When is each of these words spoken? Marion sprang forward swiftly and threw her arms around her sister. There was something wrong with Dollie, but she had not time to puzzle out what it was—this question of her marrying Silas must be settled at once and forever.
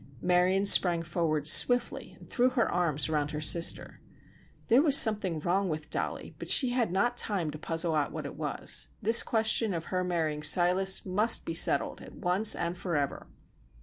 Marion 0.19 0.65
sprang 0.65 1.03
forward 1.03 1.45
swiftly 1.45 2.17
and 2.19 2.27
threw 2.27 2.49
her 2.49 2.67
arms 2.71 3.07
around 3.07 3.29
her 3.29 3.39
sister. 3.39 4.01
There 4.67 4.81
was 4.81 4.97
something 4.97 5.37
wrong 5.39 5.69
with 5.69 5.91
Dollie, 5.91 6.35
but 6.39 6.49
she 6.49 6.69
had 6.69 6.91
not 6.91 7.15
time 7.17 7.51
to 7.51 7.59
puzzle 7.59 7.93
out 7.93 8.11
what 8.11 8.25
it 8.25 8.33
was—this 8.35 9.21
question 9.21 9.75
of 9.75 9.85
her 9.93 10.03
marrying 10.03 10.41
Silas 10.41 11.05
must 11.05 11.45
be 11.45 11.53
settled 11.53 12.01
at 12.01 12.15
once 12.15 12.55
and 12.55 12.75
forever. 12.75 13.27